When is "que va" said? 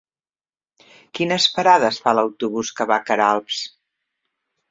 2.79-2.97